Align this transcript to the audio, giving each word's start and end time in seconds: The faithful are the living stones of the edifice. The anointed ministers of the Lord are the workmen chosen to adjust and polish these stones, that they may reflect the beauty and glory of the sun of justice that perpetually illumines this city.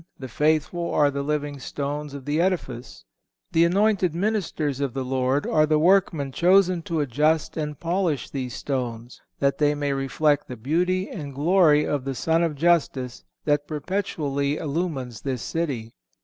The 0.17 0.27
faithful 0.27 0.91
are 0.95 1.11
the 1.11 1.21
living 1.21 1.59
stones 1.59 2.15
of 2.15 2.25
the 2.25 2.41
edifice. 2.41 3.05
The 3.51 3.65
anointed 3.65 4.15
ministers 4.15 4.79
of 4.79 4.95
the 4.95 5.05
Lord 5.05 5.45
are 5.45 5.67
the 5.67 5.77
workmen 5.77 6.31
chosen 6.31 6.81
to 6.89 7.01
adjust 7.01 7.55
and 7.55 7.79
polish 7.79 8.27
these 8.31 8.55
stones, 8.55 9.21
that 9.37 9.59
they 9.59 9.75
may 9.75 9.93
reflect 9.93 10.47
the 10.47 10.57
beauty 10.57 11.07
and 11.07 11.35
glory 11.35 11.85
of 11.85 12.03
the 12.03 12.15
sun 12.15 12.41
of 12.41 12.55
justice 12.55 13.23
that 13.45 13.67
perpetually 13.67 14.57
illumines 14.57 15.21
this 15.21 15.43
city. 15.43 15.93